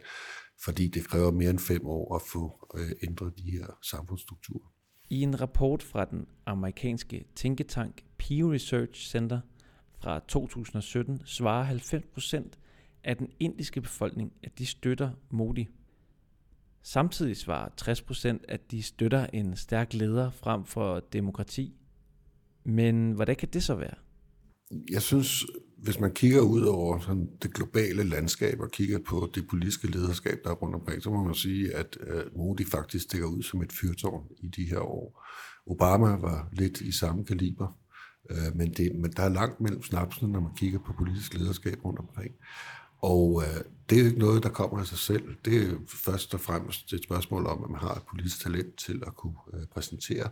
fordi 0.64 0.88
det 0.88 1.08
kræver 1.08 1.30
mere 1.30 1.50
end 1.50 1.58
fem 1.58 1.86
år 1.86 2.16
at 2.16 2.22
få 2.32 2.68
øh, 2.74 2.90
ændret 3.02 3.38
de 3.38 3.50
her 3.50 3.66
samfundsstrukturer. 3.82 4.72
I 5.10 5.22
en 5.22 5.40
rapport 5.40 5.82
fra 5.82 6.04
den 6.04 6.26
amerikanske 6.46 7.24
tænketank 7.34 8.04
Pew 8.18 8.52
Research 8.52 9.10
Center 9.10 9.40
fra 10.00 10.20
2017 10.28 11.22
svarer 11.24 11.64
90 11.64 12.04
procent 12.14 12.58
af 13.04 13.16
den 13.16 13.28
indiske 13.40 13.80
befolkning, 13.80 14.32
at 14.42 14.58
de 14.58 14.66
støtter 14.66 15.10
Modi. 15.30 15.68
Samtidig 16.82 17.36
svarer 17.36 17.68
60% 18.38 18.44
at 18.48 18.70
de 18.70 18.82
støtter 18.82 19.26
en 19.32 19.56
stærk 19.56 19.94
leder 19.94 20.30
frem 20.30 20.64
for 20.64 21.00
demokrati. 21.12 21.74
Men 22.64 23.12
hvordan 23.12 23.36
kan 23.36 23.48
det 23.52 23.62
så 23.62 23.74
være? 23.74 23.94
Jeg 24.90 25.02
synes, 25.02 25.44
hvis 25.78 26.00
man 26.00 26.14
kigger 26.14 26.40
ud 26.40 26.62
over 26.62 27.00
sådan 27.00 27.28
det 27.42 27.54
globale 27.54 28.04
landskab 28.04 28.60
og 28.60 28.70
kigger 28.70 28.98
på 29.06 29.30
det 29.34 29.48
politiske 29.48 29.90
lederskab, 29.90 30.38
der 30.44 30.50
er 30.50 30.54
rundt 30.54 30.74
omkring, 30.74 31.02
så 31.02 31.10
må 31.10 31.24
man 31.24 31.34
sige, 31.34 31.74
at 31.74 31.98
uh, 32.06 32.38
Modi 32.38 32.64
faktisk 32.64 33.04
stikker 33.04 33.26
ud 33.26 33.42
som 33.42 33.62
et 33.62 33.72
fyrtårn 33.72 34.24
i 34.40 34.48
de 34.48 34.64
her 34.64 34.78
år. 34.78 35.24
Obama 35.66 36.16
var 36.16 36.48
lidt 36.52 36.80
i 36.80 36.92
samme 36.92 37.24
kaliber, 37.24 37.78
øh, 38.30 38.56
men, 38.56 38.72
det, 38.72 38.94
men 38.94 39.12
der 39.12 39.22
er 39.22 39.28
langt 39.28 39.60
mellem 39.60 39.82
snapsene, 39.82 40.32
når 40.32 40.40
man 40.40 40.54
kigger 40.56 40.78
på 40.78 40.92
politisk 40.98 41.34
lederskab 41.34 41.84
rundt 41.84 41.98
omkring. 41.98 42.34
Og 42.98 43.42
øh, 43.42 43.64
det 43.90 43.98
er 43.98 44.00
jo 44.00 44.06
ikke 44.06 44.18
noget, 44.18 44.42
der 44.42 44.48
kommer 44.48 44.78
af 44.78 44.86
sig 44.86 44.98
selv. 44.98 45.34
Det 45.44 45.62
er 45.62 45.74
først 45.88 46.34
og 46.34 46.40
fremmest 46.40 46.92
et 46.92 47.04
spørgsmål 47.04 47.46
om, 47.46 47.64
at 47.64 47.70
man 47.70 47.80
har 47.80 47.94
et 47.94 48.02
politisk 48.10 48.42
talent 48.42 48.76
til 48.76 49.02
at 49.06 49.14
kunne 49.14 49.36
øh, 49.54 49.66
præsentere 49.66 50.30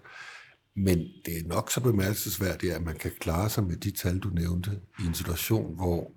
men 0.77 0.99
det 0.99 1.39
er 1.39 1.49
nok 1.49 1.71
så 1.71 1.81
bemærkelsesværdigt, 1.81 2.73
at 2.73 2.83
man 2.83 2.97
kan 2.97 3.11
klare 3.21 3.51
sig 3.51 3.65
med 3.65 3.77
de 3.77 3.91
tal, 3.91 4.19
du 4.19 4.29
nævnte, 4.29 4.81
i 5.01 5.07
en 5.07 5.15
situation, 5.15 5.75
hvor 5.75 6.13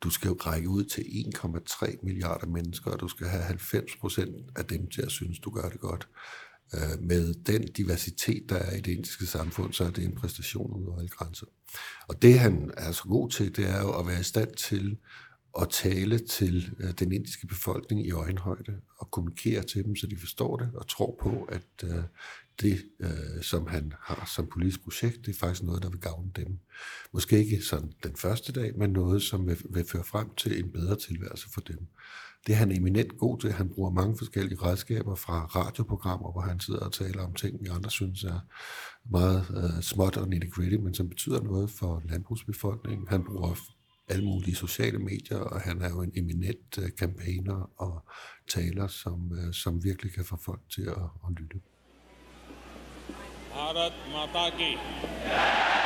du 0.00 0.10
skal 0.10 0.28
jo 0.28 0.36
række 0.40 0.68
ud 0.68 0.84
til 0.84 1.02
1,3 1.02 1.98
milliarder 2.02 2.46
mennesker, 2.46 2.90
og 2.90 3.00
du 3.00 3.08
skal 3.08 3.26
have 3.26 3.42
90 3.42 3.96
procent 4.00 4.50
af 4.56 4.64
dem 4.64 4.86
til 4.86 5.02
at 5.02 5.10
synes, 5.10 5.38
du 5.38 5.50
gør 5.50 5.68
det 5.68 5.80
godt. 5.80 6.08
Øh, 6.74 7.02
med 7.02 7.34
den 7.34 7.66
diversitet, 7.66 8.48
der 8.48 8.56
er 8.56 8.76
i 8.76 8.80
det 8.80 8.92
indiske 8.92 9.26
samfund, 9.26 9.72
så 9.72 9.84
er 9.84 9.90
det 9.90 10.04
en 10.04 10.14
præstation 10.14 10.72
ud 10.72 10.86
over 10.86 10.98
alle 10.98 11.08
grænser. 11.08 11.46
Og 12.08 12.22
det 12.22 12.38
han 12.38 12.70
er 12.76 12.92
så 12.92 13.02
god 13.02 13.30
til, 13.30 13.56
det 13.56 13.70
er 13.70 13.80
jo 13.80 13.98
at 13.98 14.06
være 14.06 14.20
i 14.20 14.22
stand 14.22 14.54
til 14.54 14.98
at 15.60 15.68
tale 15.68 16.18
til 16.18 16.74
øh, 16.80 16.90
den 16.98 17.12
indiske 17.12 17.46
befolkning 17.46 18.06
i 18.06 18.10
øjenhøjde 18.10 18.80
og 18.98 19.10
kommunikere 19.10 19.62
til 19.62 19.84
dem, 19.84 19.96
så 19.96 20.06
de 20.06 20.16
forstår 20.16 20.56
det 20.56 20.70
og 20.74 20.88
tror 20.88 21.18
på, 21.22 21.48
at 21.48 21.84
øh, 21.84 22.02
det, 22.60 22.82
øh, 23.00 23.42
som 23.42 23.66
han 23.66 23.92
har 24.00 24.30
som 24.34 24.46
politisk 24.46 24.84
projekt, 24.84 25.26
det 25.26 25.34
er 25.34 25.38
faktisk 25.38 25.62
noget, 25.62 25.82
der 25.82 25.90
vil 25.90 26.00
gavne 26.00 26.30
dem. 26.36 26.58
Måske 27.12 27.38
ikke 27.38 27.62
sådan 27.62 27.92
den 28.02 28.16
første 28.16 28.52
dag, 28.52 28.78
men 28.78 28.90
noget, 28.90 29.22
som 29.22 29.46
vil, 29.46 29.56
vil 29.70 29.84
føre 29.84 30.04
frem 30.04 30.34
til 30.34 30.64
en 30.64 30.72
bedre 30.72 30.96
tilværelse 30.96 31.48
for 31.54 31.60
dem. 31.60 31.86
Det 32.46 32.52
er 32.52 32.56
han 32.56 32.72
eminent 32.72 33.18
god 33.18 33.38
til. 33.38 33.52
Han 33.52 33.68
bruger 33.68 33.90
mange 33.90 34.18
forskellige 34.18 34.62
redskaber 34.62 35.14
fra 35.14 35.44
radioprogrammer, 35.44 36.32
hvor 36.32 36.40
han 36.40 36.60
sidder 36.60 36.80
og 36.80 36.92
taler 36.92 37.22
om 37.22 37.34
ting, 37.34 37.62
vi 37.62 37.68
andre 37.68 37.90
synes 37.90 38.24
er 38.24 38.40
meget 39.10 39.46
øh, 39.56 39.82
småt 39.82 40.16
og 40.16 40.28
nitty-gritty, 40.28 40.76
men 40.76 40.94
som 40.94 41.08
betyder 41.08 41.42
noget 41.42 41.70
for 41.70 42.02
landbrugsbefolkningen. 42.04 43.08
Han 43.08 43.24
bruger 43.24 43.54
alle 44.08 44.24
mulige 44.24 44.54
sociale 44.54 44.98
medier, 44.98 45.38
og 45.38 45.60
han 45.60 45.82
er 45.82 45.88
jo 45.88 46.02
en 46.02 46.12
eminent 46.16 46.78
uh, 46.78 46.88
campaigner 46.88 47.70
og 47.76 48.04
taler, 48.48 48.86
som, 48.86 49.32
øh, 49.38 49.54
som 49.54 49.84
virkelig 49.84 50.12
kan 50.12 50.24
få 50.24 50.36
folk 50.44 50.60
til 50.70 50.82
at, 50.82 51.08
at 51.26 51.30
lytte. 51.40 51.60
Bharat 53.52 53.92
Mata 54.12 54.56
ki. 54.58 55.83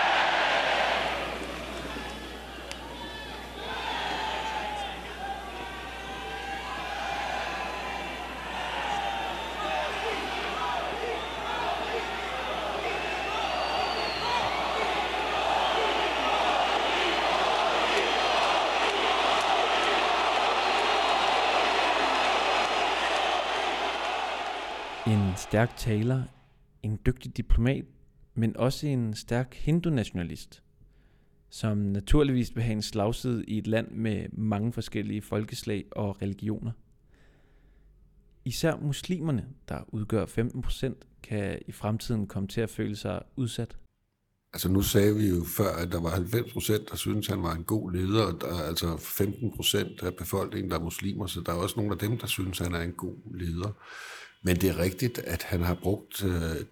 En 25.09 25.37
stærk 25.37 25.77
taler, 25.77 26.23
en 26.83 26.99
dygtig 27.07 27.37
diplomat, 27.37 27.85
men 28.35 28.57
også 28.57 28.87
en 28.87 29.15
stærk 29.15 29.55
hindu-nationalist, 29.55 30.63
som 31.51 31.79
naturligvis 31.79 32.55
vil 32.55 32.63
have 32.65 32.73
en 32.73 32.83
slagside 32.83 33.45
i 33.45 33.59
et 33.59 33.67
land 33.67 33.91
med 33.91 34.27
mange 34.33 34.73
forskellige 34.73 35.23
folkeslag 35.23 35.85
og 35.93 36.23
religioner. 36.23 36.73
Især 38.45 38.77
muslimerne, 38.77 39.47
der 39.69 39.79
udgør 39.89 40.25
15%, 40.27 40.95
kan 41.23 41.59
i 41.67 41.73
fremtiden 41.73 42.27
komme 42.27 42.49
til 42.49 42.61
at 42.61 42.71
føle 42.71 42.97
sig 42.97 43.23
udsat. 43.37 43.77
Altså 44.53 44.69
nu 44.69 44.83
sagde 44.83 45.17
vi 45.17 45.29
jo 45.29 45.45
før, 45.45 45.77
at 45.77 45.93
der 45.93 46.01
var 46.01 46.11
90 46.11 46.53
procent, 46.53 46.91
der 46.91 46.97
synes 46.97 47.27
han 47.27 47.43
var 47.43 47.55
en 47.55 47.65
god 47.65 47.93
leder, 47.93 48.23
og 48.23 48.41
der 48.41 48.47
er 48.47 48.63
altså 48.63 48.97
15 48.97 49.53
procent 49.57 50.03
af 50.03 50.17
befolkningen, 50.17 50.71
der 50.71 50.79
er 50.79 50.83
muslimer, 50.83 51.27
så 51.27 51.41
der 51.41 51.53
er 51.53 51.57
også 51.57 51.75
nogle 51.77 51.93
af 51.93 51.99
dem, 51.99 52.19
der 52.19 52.27
synes, 52.27 52.59
han 52.59 52.75
er 52.75 52.81
en 52.81 52.93
god 52.93 53.35
leder. 53.35 53.73
Men 54.43 54.57
det 54.57 54.69
er 54.69 54.79
rigtigt, 54.79 55.19
at 55.19 55.43
han 55.43 55.61
har 55.61 55.75
brugt 55.75 56.25
øh, 56.25 56.65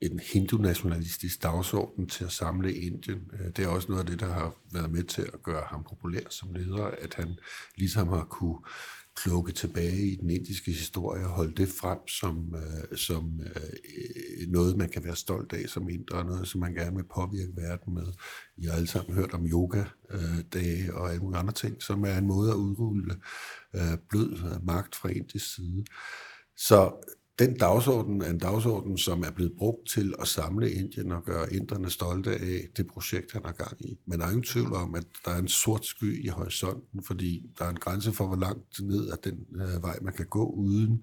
en 0.00 0.20
hindu-nationalistisk 0.32 1.42
dagsorden 1.42 2.08
til 2.08 2.24
at 2.24 2.32
samle 2.32 2.74
Indien. 2.74 3.30
Øh, 3.32 3.46
det 3.56 3.64
er 3.64 3.68
også 3.68 3.88
noget 3.88 4.04
af 4.04 4.10
det, 4.10 4.20
der 4.20 4.32
har 4.32 4.54
været 4.72 4.90
med 4.90 5.02
til 5.02 5.22
at 5.22 5.42
gøre 5.42 5.64
ham 5.66 5.84
populær 5.88 6.20
som 6.30 6.52
leder, 6.52 6.84
at 6.84 7.14
han 7.14 7.38
ligesom 7.76 8.08
har 8.08 8.24
kunne 8.24 8.58
klukke 9.22 9.52
tilbage 9.52 10.06
i 10.06 10.16
den 10.16 10.30
indiske 10.30 10.70
historie 10.72 11.24
og 11.24 11.30
holde 11.30 11.54
det 11.54 11.68
frem 11.68 12.08
som, 12.08 12.54
øh, 12.54 12.98
som 12.98 13.40
øh, 13.40 14.48
noget, 14.48 14.76
man 14.76 14.88
kan 14.88 15.04
være 15.04 15.16
stolt 15.16 15.52
af 15.52 15.68
som 15.68 15.88
indre, 15.88 16.18
og 16.18 16.24
noget, 16.24 16.48
som 16.48 16.60
man 16.60 16.74
gerne 16.74 16.96
vil 16.96 17.04
påvirke 17.14 17.52
verden 17.56 17.94
med. 17.94 18.06
I 18.56 18.66
har 18.66 18.72
alle 18.72 18.88
sammen 18.88 19.14
hørt 19.14 19.34
om 19.34 19.46
yoga-dage 19.46 20.88
øh, 20.88 20.94
og 20.94 21.10
alle 21.10 21.22
mulige 21.22 21.38
andre 21.38 21.52
ting, 21.52 21.82
som 21.82 22.04
er 22.04 22.18
en 22.18 22.26
måde 22.26 22.50
at 22.50 22.56
udrulle 22.56 23.14
øh, 23.74 23.98
blød 24.08 24.32
øh, 24.32 24.66
magt 24.66 24.96
fra 24.96 25.08
indisk 25.08 25.54
side. 25.54 25.84
Så 26.58 26.92
den 27.38 27.56
dagsorden 27.56 28.22
er 28.22 28.30
en 28.30 28.38
dagsorden, 28.38 28.98
som 28.98 29.22
er 29.22 29.30
blevet 29.30 29.52
brugt 29.58 29.88
til 29.88 30.14
at 30.20 30.28
samle 30.28 30.72
Indien 30.72 31.12
og 31.12 31.24
gøre 31.24 31.52
inderne 31.52 31.90
stolte 31.90 32.30
af 32.30 32.68
det 32.76 32.86
projekt, 32.86 33.32
han 33.32 33.42
har 33.44 33.52
gang 33.52 33.86
i. 33.86 33.98
Men 34.06 34.18
der 34.18 34.26
er 34.26 34.30
ingen 34.30 34.44
tvivl 34.44 34.72
om, 34.72 34.94
at 34.94 35.06
der 35.24 35.30
er 35.30 35.38
en 35.38 35.48
sort 35.48 35.86
sky 35.86 36.24
i 36.24 36.28
horisonten, 36.28 37.04
fordi 37.04 37.50
der 37.58 37.64
er 37.64 37.70
en 37.70 37.76
grænse 37.76 38.12
for, 38.12 38.26
hvor 38.26 38.36
langt 38.36 38.80
ned 38.80 39.08
af 39.08 39.18
den 39.18 39.46
øh, 39.54 39.82
vej, 39.82 39.98
man 40.02 40.14
kan 40.14 40.26
gå, 40.26 40.44
uden 40.50 41.02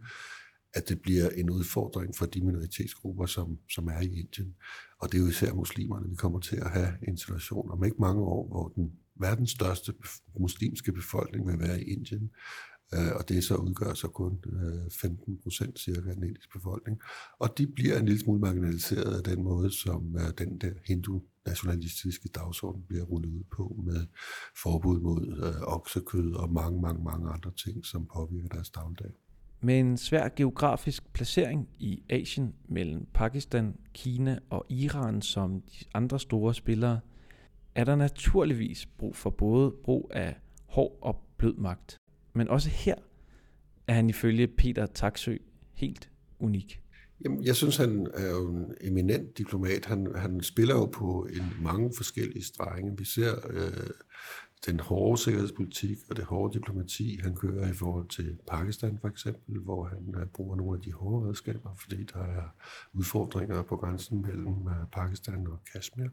at 0.74 0.90
det 0.90 1.02
bliver 1.02 1.30
en 1.30 1.50
udfordring 1.50 2.16
for 2.16 2.26
de 2.26 2.42
minoritetsgrupper, 2.42 3.26
som, 3.26 3.58
som 3.70 3.88
er 3.88 4.02
i 4.02 4.20
Indien. 4.20 4.56
Og 5.00 5.12
det 5.12 5.18
er 5.18 5.22
jo 5.22 5.28
især 5.28 5.54
muslimerne, 5.54 6.10
vi 6.10 6.16
kommer 6.16 6.40
til 6.40 6.56
at 6.56 6.70
have 6.70 6.94
en 7.08 7.18
situation 7.18 7.72
om 7.72 7.84
ikke 7.84 7.98
mange 8.00 8.22
år, 8.22 8.48
hvor 8.48 8.68
den 8.68 8.92
verdens 9.20 9.52
største 9.52 9.94
muslimske 10.40 10.92
befolkning 10.92 11.48
vil 11.48 11.60
være 11.60 11.82
i 11.82 11.94
Indien, 11.94 12.32
Øh, 12.94 13.15
og 13.15 13.30
det 13.30 13.44
så 13.44 13.56
udgør 13.56 13.94
så 13.94 14.08
kun 14.08 14.39
øh, 14.46 14.92
15 14.92 15.38
procent 15.44 15.80
cirka 15.80 16.10
af 16.10 16.15
den 16.15 16.24
indiske 16.24 16.51
befolkning. 16.54 17.00
Og 17.39 17.58
de 17.58 17.68
bliver 17.68 17.98
en 18.00 18.06
lille 18.06 18.22
smule 18.22 18.39
marginaliseret 18.39 19.18
af 19.18 19.24
den 19.24 19.44
måde, 19.44 19.72
som 19.72 20.15
øh, 20.18 20.32
den 20.38 20.58
der 20.58 20.72
hindu-nationalistiske 20.88 22.30
dagsorden 22.30 22.84
bliver 22.88 23.04
rullet 23.04 23.30
ud 23.30 23.44
på 23.56 23.75
med 23.86 24.08
forbud 24.63 25.00
mod 25.00 25.24
øh, 25.44 25.62
oksekød 25.62 26.34
og 26.34 26.54
mange, 26.54 26.82
mange, 26.82 27.04
mange 27.04 27.30
andre 27.30 27.51
ting, 27.65 27.86
som 27.86 28.08
påvirker 28.15 28.50
deres 28.50 28.70
dagligdag. 28.70 29.12
Med 29.62 29.80
en 29.80 29.98
svær 29.98 30.30
geografisk 30.36 31.13
placering 31.13 31.70
i 31.80 32.04
Asien 32.10 32.56
mellem 32.70 33.08
Pakistan, 33.13 33.75
Kina 33.94 34.39
og 34.50 34.65
Iran 34.70 35.22
som 35.22 35.62
de 35.62 35.86
andre 35.94 36.20
store 36.20 36.54
spillere, 36.54 37.00
er 37.75 37.84
der 37.84 37.96
naturligvis 37.96 38.86
brug 38.86 39.15
for 39.15 39.30
både 39.30 39.74
brug 39.84 40.12
af 40.13 40.36
hård 40.68 41.00
og 41.01 41.15
blød 41.38 41.56
magt. 41.56 41.98
Men 42.36 42.48
også 42.48 42.70
her 42.70 42.96
er 43.88 43.94
han 43.94 44.10
ifølge 44.10 44.48
Peter 44.48 44.86
Taksø 44.86 45.38
helt 45.74 46.10
unik. 46.39 46.82
Jamen, 47.24 47.44
jeg 47.44 47.56
synes, 47.56 47.77
han 47.77 48.08
er 48.13 48.30
jo 48.30 48.50
en 48.50 48.74
eminent 48.82 49.38
diplomat. 49.38 49.86
Han, 49.86 50.15
han 50.15 50.42
spiller 50.42 50.75
jo 50.75 50.86
på 50.86 51.27
en 51.34 51.63
mange 51.63 51.92
forskellige 51.98 52.44
strenge. 52.44 52.98
Vi 52.98 53.06
ser 53.06 53.34
øh, 53.50 53.89
den 54.65 54.80
hårde 54.80 55.22
sikkerhedspolitik 55.22 55.98
og 56.10 56.18
det 56.18 56.25
hårde 56.25 56.54
diplomati, 56.54 57.20
han 57.24 57.36
kører 57.36 57.70
i 57.70 57.74
forhold 57.74 58.08
til 58.08 58.38
Pakistan 58.48 58.98
for 59.01 59.08
eksempel, 59.08 59.60
hvor 59.60 59.84
han 59.84 60.15
uh, 60.15 60.27
bruger 60.34 60.56
nogle 60.56 60.77
af 60.77 60.82
de 60.82 60.92
hårde 60.94 61.27
redskaber, 61.27 61.75
fordi 61.75 62.04
der 62.13 62.24
er 62.24 62.56
udfordringer 62.94 63.62
på 63.62 63.77
grænsen 63.77 64.22
mellem 64.22 64.48
uh, 64.48 64.72
Pakistan 64.92 65.48
og 65.48 65.60
Kashmir. 65.74 66.10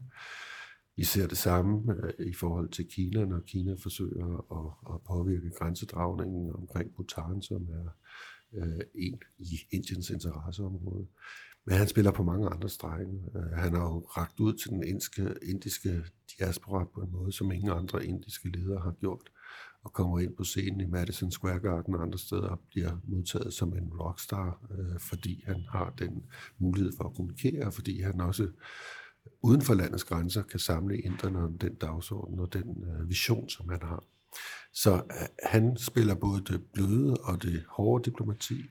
I 0.97 1.03
ser 1.03 1.27
det 1.27 1.37
samme 1.37 1.95
øh, 2.03 2.27
i 2.27 2.33
forhold 2.33 2.69
til 2.69 2.87
Kina, 2.87 3.25
når 3.25 3.39
Kina 3.39 3.75
forsøger 3.83 4.27
at, 4.59 4.93
at 4.95 5.01
påvirke 5.07 5.49
grænsedragningen 5.59 6.51
omkring 6.55 6.95
Bhutan, 6.95 7.41
som 7.41 7.67
er 7.71 7.89
øh, 8.53 8.79
en 8.95 9.19
i 9.39 9.59
Indiens 9.71 10.09
interesseområde. 10.09 11.07
Men 11.65 11.75
han 11.75 11.87
spiller 11.87 12.11
på 12.11 12.23
mange 12.23 12.49
andre 12.49 12.69
strenge. 12.69 13.21
Øh, 13.35 13.51
han 13.51 13.73
har 13.73 13.83
jo 13.83 13.99
ragt 13.99 14.39
ud 14.39 14.53
til 14.53 14.69
den 14.69 14.83
indiske, 14.83 15.33
indiske 15.43 16.03
diaspora 16.37 16.85
på 16.93 17.01
en 17.01 17.11
måde, 17.11 17.31
som 17.31 17.51
ingen 17.51 17.71
andre 17.71 18.05
indiske 18.05 18.49
ledere 18.49 18.81
har 18.81 18.95
gjort 18.99 19.29
og 19.83 19.93
kommer 19.93 20.19
ind 20.19 20.35
på 20.35 20.43
scenen 20.43 20.81
i 20.81 20.85
Madison 20.85 21.31
Square 21.31 21.59
Garden 21.59 21.95
og 21.95 22.01
andre 22.01 22.17
steder 22.17 22.47
og 22.47 22.59
bliver 22.69 22.97
modtaget 23.03 23.53
som 23.53 23.73
en 23.73 23.93
rockstar, 23.99 24.61
øh, 24.71 24.99
fordi 24.99 25.43
han 25.45 25.63
har 25.69 25.93
den 25.99 26.23
mulighed 26.57 26.91
for 26.97 27.03
at 27.03 27.15
kommunikere, 27.15 27.71
fordi 27.71 28.01
han 28.01 28.21
også 28.21 28.47
uden 29.43 29.61
for 29.61 29.73
landets 29.73 30.03
grænser 30.03 30.41
kan 30.41 30.59
samle 30.59 30.97
inderne 30.97 31.43
om 31.43 31.57
den 31.57 31.73
dagsorden 31.73 32.39
og 32.39 32.53
den 32.53 32.85
øh, 32.87 33.09
vision, 33.09 33.49
som 33.49 33.69
han 33.69 33.79
har. 33.81 34.03
Så 34.73 34.93
øh, 34.93 35.27
han 35.43 35.77
spiller 35.77 36.15
både 36.15 36.43
det 36.43 36.61
bløde 36.73 37.17
og 37.23 37.43
det 37.43 37.63
hårde 37.69 38.03
diplomati. 38.03 38.63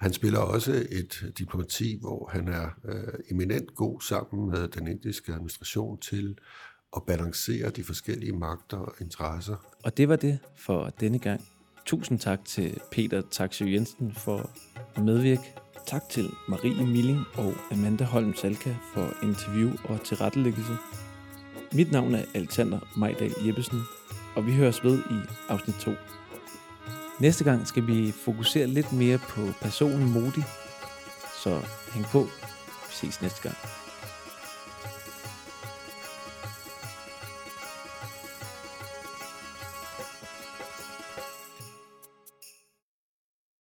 Han 0.00 0.12
spiller 0.12 0.38
også 0.38 0.72
et 0.90 1.22
øh, 1.22 1.30
diplomati, 1.38 1.98
hvor 2.00 2.30
han 2.32 2.48
er 2.48 2.70
øh, 2.84 3.14
eminent 3.30 3.74
god 3.74 4.00
sammen 4.00 4.50
med 4.50 4.68
den 4.68 4.86
indiske 4.86 5.32
administration 5.32 5.98
til 5.98 6.38
at 6.96 7.02
balancere 7.06 7.70
de 7.70 7.84
forskellige 7.84 8.32
magter 8.32 8.76
og 8.76 8.94
interesser. 9.00 9.56
Og 9.84 9.96
det 9.96 10.08
var 10.08 10.16
det 10.16 10.38
for 10.56 10.90
denne 11.00 11.18
gang. 11.18 11.40
Tusind 11.86 12.18
tak 12.18 12.44
til 12.44 12.80
Peter 12.92 13.22
Taksø 13.30 13.64
Jensen 13.64 14.12
for 14.12 14.50
at 14.96 15.04
medvirke. 15.04 15.54
Tak 15.86 16.08
til 16.08 16.34
Marie 16.48 16.86
Milling 16.86 17.24
og 17.34 17.54
Amanda 17.72 18.04
Holm 18.04 18.34
Salka 18.34 18.74
for 18.94 19.12
interview 19.22 19.70
og 19.84 20.04
tilrettelæggelse. 20.04 20.72
Mit 21.72 21.92
navn 21.92 22.14
er 22.14 22.24
Alexander 22.34 22.78
Majdal 22.96 23.34
Jeppesen, 23.46 23.80
og 24.36 24.46
vi 24.46 24.54
høres 24.54 24.84
ved 24.84 24.98
i 24.98 25.14
afsnit 25.48 25.76
2. 25.76 25.90
Næste 27.20 27.44
gang 27.44 27.66
skal 27.66 27.86
vi 27.86 28.12
fokusere 28.12 28.66
lidt 28.66 28.92
mere 28.92 29.18
på 29.18 29.40
personen 29.62 30.12
Modi, 30.12 30.42
så 31.42 31.60
hæng 31.92 32.06
på. 32.06 32.22
Vi 32.88 32.92
ses 32.92 33.22
næste 33.22 33.42
gang. 33.42 33.56